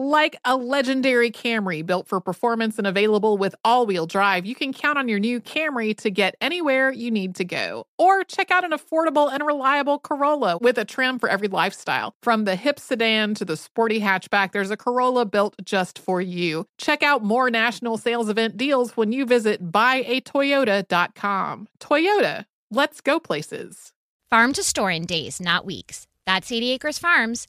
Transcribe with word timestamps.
Like 0.00 0.38
a 0.44 0.54
legendary 0.56 1.32
Camry 1.32 1.84
built 1.84 2.06
for 2.06 2.20
performance 2.20 2.78
and 2.78 2.86
available 2.86 3.36
with 3.36 3.56
all 3.64 3.84
wheel 3.84 4.06
drive, 4.06 4.46
you 4.46 4.54
can 4.54 4.72
count 4.72 4.96
on 4.96 5.08
your 5.08 5.18
new 5.18 5.40
Camry 5.40 5.92
to 5.96 6.08
get 6.08 6.36
anywhere 6.40 6.92
you 6.92 7.10
need 7.10 7.34
to 7.34 7.44
go. 7.44 7.84
Or 7.98 8.22
check 8.22 8.52
out 8.52 8.62
an 8.62 8.70
affordable 8.70 9.28
and 9.28 9.44
reliable 9.44 9.98
Corolla 9.98 10.58
with 10.58 10.78
a 10.78 10.84
trim 10.84 11.18
for 11.18 11.28
every 11.28 11.48
lifestyle. 11.48 12.14
From 12.22 12.44
the 12.44 12.54
hip 12.54 12.78
sedan 12.78 13.34
to 13.34 13.44
the 13.44 13.56
sporty 13.56 13.98
hatchback, 13.98 14.52
there's 14.52 14.70
a 14.70 14.76
Corolla 14.76 15.26
built 15.26 15.56
just 15.64 15.98
for 15.98 16.20
you. 16.20 16.66
Check 16.78 17.02
out 17.02 17.24
more 17.24 17.50
national 17.50 17.98
sales 17.98 18.28
event 18.28 18.56
deals 18.56 18.96
when 18.96 19.10
you 19.10 19.26
visit 19.26 19.72
buyatoyota.com. 19.72 21.66
Toyota, 21.80 22.44
let's 22.70 23.00
go 23.00 23.18
places. 23.18 23.92
Farm 24.30 24.52
to 24.52 24.62
store 24.62 24.92
in 24.92 25.06
days, 25.06 25.40
not 25.40 25.66
weeks. 25.66 26.06
That's 26.24 26.52
80 26.52 26.70
Acres 26.70 27.00
Farms. 27.00 27.48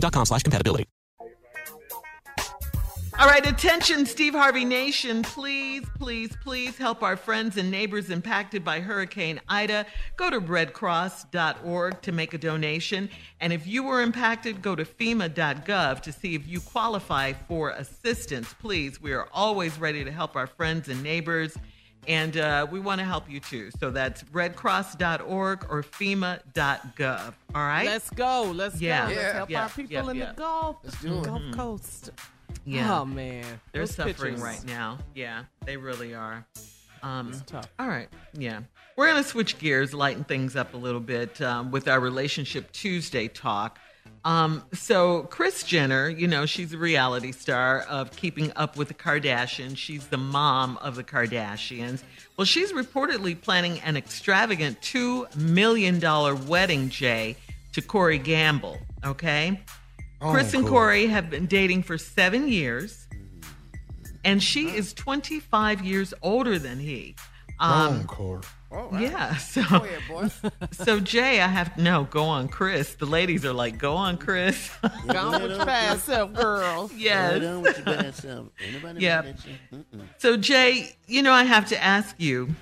slash 0.00 0.42
compatibility. 0.42 0.86
All 3.18 3.28
right, 3.28 3.46
attention, 3.46 4.06
Steve 4.06 4.32
Harvey 4.32 4.64
Nation. 4.64 5.22
Please, 5.22 5.84
please, 5.98 6.34
please 6.42 6.78
help 6.78 7.02
our 7.02 7.16
friends 7.16 7.58
and 7.58 7.70
neighbors 7.70 8.10
impacted 8.10 8.64
by 8.64 8.80
Hurricane 8.80 9.38
Ida. 9.48 9.84
Go 10.16 10.30
to 10.30 10.40
redcross.org 10.40 12.00
to 12.02 12.10
make 12.10 12.32
a 12.32 12.38
donation. 12.38 13.10
And 13.38 13.52
if 13.52 13.66
you 13.66 13.84
were 13.84 14.00
impacted, 14.00 14.62
go 14.62 14.74
to 14.74 14.84
FEMA.gov 14.84 16.00
to 16.00 16.10
see 16.10 16.34
if 16.34 16.48
you 16.48 16.60
qualify 16.60 17.34
for 17.34 17.70
assistance. 17.70 18.54
Please, 18.54 19.00
we 19.00 19.12
are 19.12 19.28
always 19.32 19.78
ready 19.78 20.04
to 20.04 20.10
help 20.10 20.34
our 20.34 20.46
friends 20.46 20.88
and 20.88 21.02
neighbors. 21.02 21.56
And 22.08 22.36
uh, 22.36 22.66
we 22.70 22.80
want 22.80 22.98
to 23.00 23.04
help 23.04 23.30
you 23.30 23.38
too. 23.38 23.70
So 23.78 23.90
that's 23.90 24.24
redcross.org 24.24 25.66
or 25.70 25.82
FEMA.gov. 25.84 27.34
All 27.54 27.62
right? 27.62 27.86
Let's 27.86 28.10
go. 28.10 28.50
Let's 28.54 28.80
Yeah. 28.80 29.08
go. 29.08 29.14
Let's 29.14 29.32
help 29.34 29.50
Yeah. 29.50 29.62
our 29.62 29.68
people 29.68 29.92
Yeah. 29.92 30.10
in 30.10 30.16
Yeah. 30.16 30.26
the 30.26 30.32
Gulf, 30.34 30.76
Let's 30.82 31.00
do 31.00 31.18
it. 31.18 31.24
Gulf 31.24 31.42
Mhm. 31.42 31.54
Coast. 31.54 32.10
Yeah. 32.64 33.00
Oh 33.00 33.04
man, 33.04 33.44
They're 33.72 33.82
Those 33.82 33.94
suffering 33.94 34.14
pictures. 34.34 34.40
right 34.40 34.64
now. 34.64 34.98
Yeah, 35.14 35.44
they 35.64 35.76
really 35.76 36.14
are. 36.14 36.44
Um, 37.02 37.30
It's 37.30 37.42
tough. 37.42 37.68
All 37.78 37.88
right. 37.88 38.08
Yeah. 38.34 38.60
We're 38.96 39.08
going 39.10 39.22
to 39.22 39.28
switch 39.28 39.58
gears, 39.58 39.92
lighten 39.94 40.22
things 40.24 40.54
up 40.54 40.74
a 40.74 40.76
little 40.76 41.00
bit 41.00 41.40
um, 41.40 41.70
with 41.70 41.88
our 41.88 41.98
Relationship 41.98 42.70
Tuesday 42.72 43.26
talk. 43.26 43.78
Um, 44.24 44.62
so, 44.72 45.24
Kris 45.24 45.64
Jenner, 45.64 46.08
you 46.08 46.28
know, 46.28 46.46
she's 46.46 46.72
a 46.72 46.78
reality 46.78 47.32
star 47.32 47.80
of 47.80 48.14
Keeping 48.14 48.52
Up 48.54 48.76
with 48.76 48.88
the 48.88 48.94
Kardashians. 48.94 49.76
She's 49.76 50.06
the 50.06 50.16
mom 50.16 50.76
of 50.76 50.94
the 50.94 51.02
Kardashians. 51.02 52.02
Well, 52.36 52.44
she's 52.44 52.72
reportedly 52.72 53.40
planning 53.40 53.80
an 53.80 53.96
extravagant 53.96 54.80
$2 54.80 55.34
million 55.36 56.00
wedding, 56.46 56.88
Jay, 56.88 57.36
to 57.72 57.82
Corey 57.82 58.18
Gamble. 58.18 58.78
Okay? 59.04 59.60
Oh, 60.20 60.30
Kris 60.30 60.54
and 60.54 60.62
cool. 60.62 60.72
Corey 60.72 61.06
have 61.06 61.28
been 61.28 61.46
dating 61.46 61.82
for 61.82 61.98
seven 61.98 62.46
years, 62.46 63.08
and 64.24 64.40
she 64.40 64.68
is 64.68 64.94
25 64.94 65.84
years 65.84 66.14
older 66.22 66.60
than 66.60 66.78
he. 66.78 67.16
Wrong, 67.62 68.00
um, 68.00 68.04
Corey. 68.04 68.42
Yeah, 68.92 69.36
so 69.36 69.62
Go 69.62 69.76
ahead, 69.76 70.00
boy. 70.08 70.28
so 70.72 70.98
Jay, 70.98 71.40
I 71.42 71.46
have 71.46 71.76
no 71.76 72.04
go 72.04 72.24
on, 72.24 72.48
Kris. 72.48 72.94
The 72.94 73.04
ladies 73.06 73.44
are 73.44 73.52
like, 73.52 73.76
go 73.78 73.94
on, 73.96 74.16
Kris. 74.16 74.70
Go 75.06 75.18
on 75.18 75.42
with 75.42 75.50
your 75.52 75.66
bad 75.66 75.98
self, 75.98 76.32
girl. 76.32 76.90
yes. 76.96 77.32
Right 77.34 77.44
on 77.44 77.62
with 77.62 77.76
your 77.76 77.84
bad 77.84 78.14
self. 78.14 78.46
Ain't 78.64 78.74
nobody 78.82 79.00
Yeah. 79.04 79.32
So 80.18 80.36
Jay, 80.38 80.96
you 81.06 81.22
know, 81.22 81.32
I 81.32 81.44
have 81.44 81.68
to 81.68 81.82
ask 81.82 82.14
you, 82.18 82.54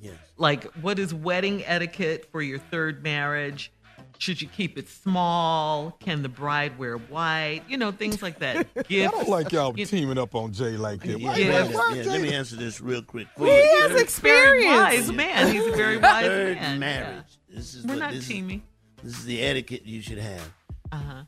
Yes. 0.00 0.14
like, 0.38 0.64
what 0.80 0.98
is 0.98 1.12
wedding 1.12 1.62
etiquette 1.66 2.28
for 2.32 2.40
your 2.40 2.58
third 2.58 3.02
marriage? 3.02 3.70
Should 4.18 4.42
you 4.42 4.48
keep 4.48 4.76
it 4.76 4.88
small? 4.88 5.92
Can 6.00 6.22
the 6.22 6.28
bride 6.28 6.76
wear 6.78 6.96
white? 6.96 7.62
You 7.68 7.76
know, 7.76 7.92
things 7.92 8.20
like 8.20 8.40
that. 8.40 8.66
I 8.76 8.82
don't 8.82 9.28
like 9.28 9.52
y'all 9.52 9.78
You- 9.78 9.86
teaming 9.86 10.18
up 10.18 10.34
on 10.34 10.52
Jay 10.52 10.76
like 10.76 11.00
that. 11.04 11.20
Yeah, 11.20 11.28
Why- 11.28 11.36
Yeah. 11.36 11.52
let, 11.52 11.68
me, 11.92 11.98
yeah, 12.02 12.10
let 12.10 12.20
me 12.22 12.34
answer 12.34 12.56
this 12.56 12.80
real 12.80 13.00
quick. 13.02 13.28
He 13.38 13.44
has 13.44 13.60
third- 13.80 13.88
Very 13.90 14.00
experience. 14.02 14.76
wise 14.76 15.12
man. 15.12 15.52
He's 15.54 15.66
a 15.66 15.70
very 15.76 15.98
wise 15.98 16.24
third 16.26 16.56
man. 16.56 16.78
marriage. 16.80 17.24
This 17.48 17.74
is 17.74 17.84
We're 17.86 17.94
what 17.94 18.00
not 18.00 18.12
this 18.12 18.26
teaming. 18.26 18.62
Is, 19.04 19.12
this 19.12 19.18
is 19.20 19.24
the 19.26 19.40
etiquette 19.42 19.86
you 19.86 20.02
should 20.02 20.18
have. 20.18 20.52
Uh 20.90 20.96
huh. 20.96 21.22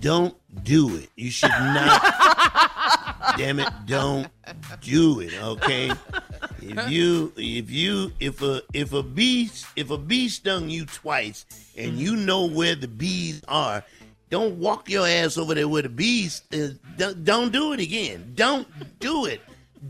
Don't 0.00 0.36
do 0.64 0.96
it. 0.96 1.08
You 1.16 1.30
should 1.30 1.50
not. 1.50 2.02
damn 3.36 3.58
it! 3.58 3.68
Don't 3.86 4.28
do 4.80 5.20
it. 5.20 5.32
Okay. 5.42 5.90
If 6.68 6.90
you 6.90 7.32
if 7.36 7.70
you 7.70 8.12
if 8.20 8.42
a 8.42 8.62
if 8.72 8.92
a 8.92 9.02
bee 9.02 9.50
if 9.76 9.90
a 9.90 9.98
bee 9.98 10.28
stung 10.28 10.68
you 10.68 10.86
twice 10.86 11.46
and 11.76 11.98
you 11.98 12.16
know 12.16 12.46
where 12.46 12.74
the 12.74 12.88
bees 12.88 13.42
are, 13.48 13.84
don't 14.30 14.58
walk 14.58 14.90
your 14.90 15.06
ass 15.06 15.38
over 15.38 15.54
there 15.54 15.68
where 15.68 15.82
the 15.82 15.88
bees. 15.88 16.42
Uh, 16.52 16.68
don't, 16.96 17.24
don't 17.24 17.52
do 17.52 17.72
it 17.72 17.80
again. 17.80 18.32
Don't 18.34 18.68
do 19.00 19.24
it. 19.24 19.40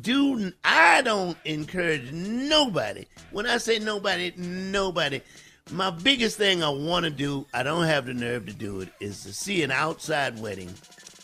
Do 0.01 0.53
I 0.65 1.03
don't 1.03 1.37
encourage 1.45 2.13
nobody. 2.13 3.07
When 3.33 3.47
I 3.47 3.57
say 3.57 3.79
nobody, 3.79 4.33
nobody. 4.37 5.23
My 5.71 5.91
biggest 5.91 6.39
thing 6.39 6.63
I 6.63 6.69
want 6.69 7.05
to 7.05 7.11
do, 7.11 7.47
I 7.53 7.63
don't 7.63 7.85
have 7.85 8.07
the 8.07 8.15
nerve 8.15 8.47
to 8.47 8.53
do 8.53 8.81
it, 8.81 8.89
is 9.01 9.23
to 9.25 9.33
see 9.33 9.63
an 9.63 9.71
outside 9.71 10.41
wedding. 10.41 10.73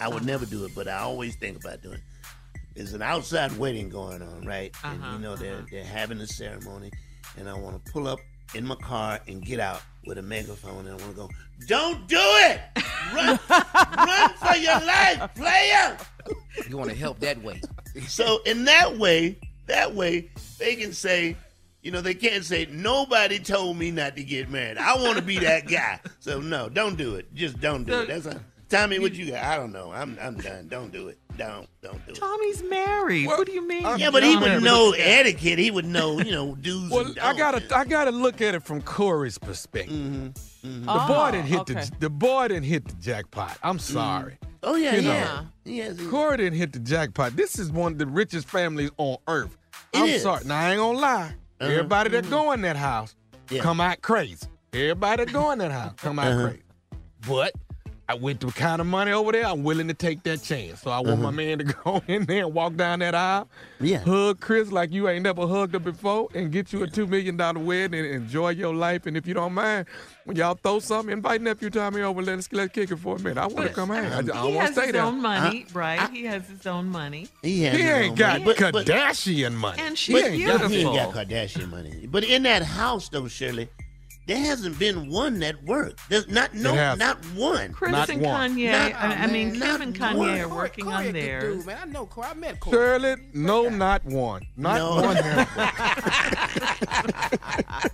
I 0.00 0.08
would 0.08 0.24
never 0.24 0.44
do 0.44 0.64
it, 0.64 0.72
but 0.74 0.88
I 0.88 0.98
always 0.98 1.36
think 1.36 1.60
about 1.60 1.82
doing 1.82 1.94
it. 1.96 2.00
There's 2.74 2.92
an 2.92 3.02
outside 3.02 3.56
wedding 3.58 3.88
going 3.88 4.22
on, 4.22 4.42
right? 4.46 4.74
And 4.84 5.02
Uh-huh, 5.02 5.12
you 5.14 5.18
know 5.20 5.36
they're 5.36 5.64
they're 5.70 5.84
having 5.84 6.20
a 6.20 6.26
ceremony, 6.26 6.90
and 7.36 7.48
I 7.48 7.54
want 7.54 7.84
to 7.84 7.92
pull 7.92 8.06
up 8.08 8.18
in 8.54 8.66
my 8.66 8.74
car 8.76 9.20
and 9.26 9.44
get 9.44 9.60
out 9.60 9.82
with 10.06 10.18
a 10.18 10.22
megaphone, 10.22 10.86
and 10.86 10.90
I 11.00 11.02
want 11.04 11.10
to 11.10 11.16
go, 11.16 11.30
"Don't 11.66 12.06
do 12.08 12.16
it! 12.20 12.60
Run, 13.14 13.38
run 13.50 14.30
for 14.34 14.56
your 14.56 14.80
life, 14.80 15.34
player!" 15.34 15.96
You 16.68 16.76
want 16.76 16.90
to 16.90 16.96
help 16.96 17.20
that 17.20 17.42
way. 17.42 17.60
So 18.08 18.40
in 18.44 18.64
that 18.64 18.98
way, 18.98 19.38
that 19.66 19.94
way 19.94 20.28
they 20.58 20.74
can 20.74 20.92
say, 20.92 21.36
you 21.82 21.92
know, 21.92 22.00
they 22.00 22.12
can't 22.14 22.44
say 22.44 22.66
nobody 22.68 23.38
told 23.38 23.76
me 23.76 23.92
not 23.92 24.16
to 24.16 24.24
get 24.24 24.50
married. 24.50 24.78
I 24.78 24.96
want 24.96 25.16
to 25.16 25.22
be 25.22 25.38
that 25.38 25.68
guy. 25.68 26.00
So 26.18 26.40
no, 26.40 26.68
don't 26.68 26.96
do 26.96 27.14
it. 27.14 27.32
Just 27.34 27.60
don't 27.60 27.84
do 27.84 27.92
So- 27.92 28.00
it. 28.00 28.08
That's 28.08 28.26
a, 28.26 28.40
Tommy. 28.68 28.98
What 28.98 29.14
you 29.14 29.30
got? 29.30 29.44
I 29.44 29.56
don't 29.56 29.72
know. 29.72 29.92
I'm 29.92 30.18
I'm 30.20 30.36
done. 30.38 30.66
Don't 30.66 30.90
do 30.90 31.06
it. 31.06 31.18
Don't 31.36 31.68
don't 31.82 32.04
do 32.06 32.12
it. 32.12 32.16
Tommy's 32.16 32.62
married. 32.62 33.26
what 33.26 33.46
do 33.46 33.52
you 33.52 33.66
mean? 33.66 33.82
Yeah, 33.98 34.10
but 34.10 34.22
he 34.22 34.36
would 34.36 34.62
know 34.62 34.92
etiquette. 34.96 35.58
He 35.58 35.70
would 35.70 35.84
know, 35.84 36.20
you 36.20 36.30
know, 36.30 36.54
do's 36.54 36.90
Well, 36.90 37.06
and 37.06 37.18
I 37.18 37.36
gotta, 37.36 37.76
I 37.76 37.84
gotta 37.84 38.12
look 38.12 38.40
at 38.40 38.54
it 38.54 38.62
from 38.62 38.80
Corey's 38.82 39.36
perspective. 39.38 39.94
Mm-hmm. 39.94 40.84
The 40.84 40.92
Oh, 40.92 41.08
boy 41.08 41.32
didn't 41.32 41.46
hit 41.46 41.60
okay. 41.60 41.74
the, 41.74 41.92
the 42.00 42.10
boy 42.10 42.48
didn't 42.48 42.64
hit 42.64 42.86
the 42.86 42.94
jackpot. 42.94 43.58
I'm 43.62 43.78
sorry. 43.78 44.38
Oh 44.62 44.76
yeah, 44.76 44.94
You 44.94 45.02
know, 45.02 45.12
yeah. 45.12 45.44
Yes, 45.64 45.98
he- 45.98 46.06
Corey 46.06 46.36
didn't 46.38 46.58
hit 46.58 46.72
the 46.72 46.78
jackpot. 46.78 47.36
This 47.36 47.58
is 47.58 47.70
one 47.72 47.92
of 47.92 47.98
the 47.98 48.06
richest 48.06 48.48
families 48.48 48.90
on 48.96 49.16
earth. 49.28 49.56
It 49.92 49.98
I'm 49.98 50.06
is. 50.06 50.22
sorry. 50.22 50.44
Now 50.44 50.60
I 50.60 50.70
ain't 50.70 50.78
gonna 50.78 50.98
lie. 50.98 51.34
Uh-huh. 51.60 51.70
Everybody 51.70 52.10
that 52.10 52.30
go 52.30 52.52
in 52.52 52.60
that 52.62 52.76
house 52.76 53.14
Yeah. 53.50 53.60
come 53.62 53.80
out 53.80 54.00
crazy. 54.02 54.46
Everybody 54.72 55.24
that 55.24 55.32
go 55.32 55.50
in 55.50 55.58
that 55.58 55.72
house 55.72 55.92
come 55.96 56.18
out 56.18 56.28
Uh-huh. 56.32 56.46
crazy. 56.48 56.62
But 57.26 57.52
I 58.06 58.14
went 58.14 58.40
the 58.40 58.48
kind 58.48 58.82
of 58.82 58.86
money 58.86 59.12
over 59.12 59.32
there. 59.32 59.46
I'm 59.46 59.64
willing 59.64 59.88
to 59.88 59.94
take 59.94 60.22
that 60.24 60.42
chance. 60.42 60.82
So 60.82 60.90
I 60.90 61.00
want 61.00 61.22
my 61.22 61.30
man 61.30 61.58
to 61.58 61.64
go 61.84 62.02
in 62.06 62.26
there 62.26 62.44
and 62.44 62.52
walk 62.52 62.76
down 62.76 62.98
that 62.98 63.14
aisle, 63.14 63.48
Uh-huh. 63.50 63.84
Yeah. 63.84 63.98
hug 64.00 64.40
Kris 64.40 64.70
like 64.70 64.92
you 64.92 65.08
ain't 65.08 65.22
never 65.22 65.46
hugged 65.46 65.72
her 65.72 65.78
before, 65.80 66.28
and 66.34 66.52
get 66.52 66.70
you 66.72 66.82
a 66.82 66.86
two 66.86 67.06
million 67.06 67.38
dollar 67.38 67.60
wedding 67.60 67.98
and 68.04 68.14
enjoy 68.14 68.50
your 68.50 68.74
life. 68.74 69.06
And 69.06 69.16
if 69.16 69.26
you 69.26 69.32
don't 69.32 69.54
mind, 69.54 69.86
when 70.24 70.36
y'all 70.36 70.54
throw 70.54 70.80
something, 70.80 71.12
invite 71.12 71.40
nephew 71.40 71.70
Tommy 71.70 72.02
over. 72.02 72.20
Let's 72.20 72.52
let's 72.52 72.72
kick 72.74 72.90
it 72.90 72.96
for 72.96 73.16
a 73.16 73.18
minute. 73.18 73.38
I 73.38 73.46
want 73.46 73.68
to 73.68 73.74
come 73.74 73.88
hang. 73.88 74.12
I, 74.12 74.18
I 74.18 74.46
He 74.48 74.54
want 74.54 74.66
to 74.68 74.72
stay 74.74 74.90
there. 74.90 74.92
He 74.92 74.92
has 74.92 74.92
his 74.92 74.96
own 75.14 75.22
money, 75.22 75.66
right? 75.72 76.10
he 76.10 76.24
has 76.24 76.46
his 76.48 76.66
own 76.66 76.88
money. 76.88 77.28
He, 77.42 77.62
has 77.62 77.76
He 77.78 77.82
ain't 77.88 78.18
got 78.18 78.40
money. 78.42 78.44
But- 78.44 78.72
but- 78.72 78.86
Kardashian 78.86 79.54
money. 79.54 79.80
And 79.80 79.96
He 79.96 80.12
she's 80.12 80.22
ain't 80.24 80.34
He 80.70 80.80
ain't 80.82 80.94
got 80.94 81.14
Kardashian 81.14 81.70
money. 81.70 82.06
But 82.06 82.24
in 82.24 82.42
that 82.42 82.62
house, 82.62 83.08
though, 83.08 83.28
Shirley, 83.28 83.68
there 84.26 84.38
hasn't 84.38 84.78
been 84.78 85.10
one 85.10 85.38
that 85.40 85.62
worked. 85.64 86.00
There's 86.08 86.28
not 86.28 86.54
no, 86.54 86.72
hasn't. 86.74 87.24
one. 87.34 87.72
Kris 87.72 87.92
Not 87.92 88.08
and 88.08 88.22
one. 88.22 88.56
Kanye, 88.56 88.72
Not- 88.72 88.94
I, 88.94 89.24
I 89.24 89.26
mean, 89.26 89.58
man, 89.58 89.72
Kim 89.72 89.82
and 89.82 89.94
Kanye 89.94 90.16
one. 90.16 90.40
are 90.40 90.48
working 90.48 90.84
Corey 90.86 90.94
a 90.94 90.98
on 90.98 91.04
good 91.04 91.14
theirs. 91.14 91.56
dude, 91.58 91.66
man. 91.66 91.78
I 91.82 91.84
know 91.86 92.06
Corey. 92.06 92.28
I 92.30 92.34
met 92.34 92.60
Corey. 92.60 92.76
Shirley, 92.76 93.16
no, 93.34 93.68
not 93.68 94.04
one. 94.04 94.46
Not 94.56 94.76
No. 94.78 94.94
one. 95.02 95.16
has 95.16 95.46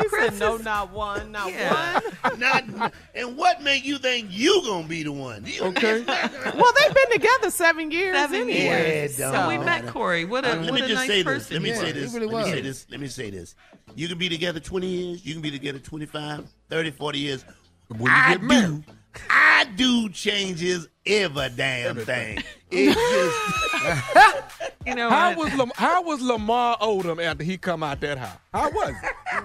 He 0.00 0.08
said 0.10 0.38
no, 0.38 0.56
not 0.58 0.92
one, 0.92 1.32
not 1.32 1.50
Yeah. 1.52 2.00
one. 2.22 2.38
not, 2.40 2.92
and 3.14 3.36
what 3.36 3.62
make 3.62 3.84
you 3.84 3.98
think 3.98 4.28
you 4.30 4.62
gonna 4.64 4.86
be 4.86 5.02
the 5.02 5.12
one? 5.12 5.44
You- 5.46 5.64
Okay. 5.64 6.04
Well, 6.06 6.72
they've 6.78 6.94
been 6.94 7.10
together 7.12 7.50
seven 7.50 7.90
years 7.90 8.14
Seven 8.16 8.48
years. 8.48 9.18
Yeah, 9.18 9.30
So 9.30 9.32
don't 9.32 9.48
we 9.48 9.58
met. 9.64 9.86
Corey. 9.88 10.24
What 10.24 10.44
a, 10.44 10.52
Uh, 10.52 10.56
let 10.56 10.64
what 10.70 10.74
me 10.74 10.80
a 10.82 10.88
just 10.88 10.94
nice 11.00 11.08
say 11.08 11.24
person. 11.24 11.38
this. 11.38 11.50
Let 11.52 11.62
me 11.62 11.68
he 11.70 11.74
say 11.74 11.92
this. 11.92 12.14
really 12.14 12.26
Let 12.26 12.46
me 12.46 12.52
say 12.52 12.60
this. 12.60 12.86
Let 12.90 13.00
me 13.00 13.08
say 13.08 13.30
this. 13.30 13.54
You 13.96 14.08
can 14.08 14.18
be 14.18 14.28
together 14.28 14.60
20 14.60 14.86
years. 14.86 15.26
You 15.26 15.32
can 15.32 15.42
be 15.42 15.50
together 15.50 15.78
25, 15.78 16.46
30, 16.68 16.90
40 16.90 17.18
years. 17.18 17.44
When 17.88 18.02
you 18.02 18.06
I 18.10 18.32
get 18.32 18.42
married. 18.42 18.84
do. 18.86 18.92
I 19.30 19.66
do 19.76 20.08
changes 20.10 20.86
every 21.06 21.48
damn 21.56 21.96
thing. 21.96 22.42
It 22.70 22.92
just 22.94 24.62
You 24.84 24.94
know 24.94 25.08
How 25.08 25.30
what? 25.34 25.38
was 25.50 25.54
Lam- 25.54 25.72
how 25.76 26.02
was 26.02 26.20
Lamar 26.20 26.76
Odom 26.78 27.24
after 27.24 27.42
he 27.44 27.56
come 27.56 27.82
out 27.82 28.00
that 28.02 28.18
house? 28.18 28.36
How 28.52 28.68
was 28.70 28.94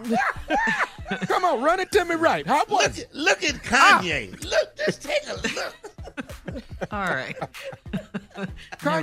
it? 0.09 0.19
come 1.27 1.45
on, 1.45 1.61
run 1.63 1.79
it 1.79 1.91
to 1.93 2.03
me 2.03 2.15
right. 2.15 2.45
How 2.45 2.65
was 2.67 2.87
look 2.87 2.97
it? 2.97 3.03
at 3.09 3.15
look 3.15 3.43
at 3.43 3.55
ah! 3.71 4.01
Kanye. 4.03 4.43
Look, 4.43 4.75
just 4.75 5.01
take 5.03 5.21
a 5.29 5.33
look. 5.35 5.75
All 6.91 6.99
right. 7.05 7.35
Never 8.35 8.49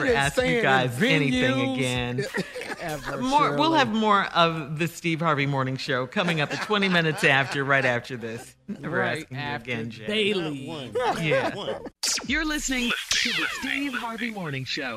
Kanye 0.05 0.15
ask 0.15 0.37
you 0.43 0.61
guys 0.61 1.01
anything 1.03 1.75
again. 1.77 2.25
Ever, 2.81 3.17
More, 3.21 3.57
we'll 3.57 3.75
have 3.75 3.89
more 3.93 4.25
of 4.35 4.79
the 4.79 4.87
Steve 4.89 5.21
Harvey 5.21 5.47
Morning 5.47 5.77
Show 5.77 6.07
coming 6.07 6.41
up 6.41 6.53
at 6.53 6.63
20 6.63 6.89
minutes 6.89 7.25
after, 7.25 7.65
right 7.65 7.85
after 7.85 8.17
this. 8.17 8.55
Never 8.69 8.99
right 8.99 9.23
asking 9.23 9.37
after 9.37 9.71
again, 9.73 9.91
Jay. 9.91 10.07
daily. 10.07 10.67
One. 10.67 10.93
Yeah. 11.23 11.55
One. 11.55 11.83
You're 12.27 12.45
listening 12.45 12.91
to 13.11 13.29
the 13.31 13.47
Steve 13.61 13.95
Harvey 13.95 14.31
Morning 14.31 14.65
Show. 14.65 14.97